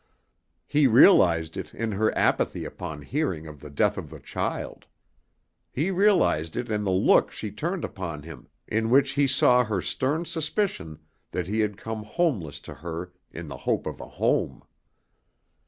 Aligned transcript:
He 0.65 0.87
realized 0.87 1.55
it 1.57 1.75
in 1.75 1.91
her 1.91 2.11
apathy 2.17 2.65
upon 2.65 3.03
hearing 3.03 3.45
of 3.45 3.59
the 3.59 3.69
death 3.69 3.99
of 3.99 4.09
the 4.09 4.19
child. 4.19 4.87
He 5.71 5.91
realized 5.91 6.57
it 6.57 6.71
in 6.71 6.83
the 6.83 6.89
look 6.91 7.29
she 7.29 7.51
turned 7.51 7.85
upon 7.85 8.23
him 8.23 8.47
in 8.67 8.89
which 8.89 9.11
he 9.11 9.27
saw 9.27 9.63
her 9.63 9.79
stern 9.79 10.25
suspicion 10.25 10.97
that 11.29 11.45
he 11.45 11.59
had 11.59 11.77
come 11.77 12.01
homeless 12.03 12.59
to 12.61 12.73
her 12.73 13.13
in 13.29 13.47
the 13.47 13.57
hope 13.57 13.85
of 13.85 13.99
a 14.01 14.07
home. 14.07 14.63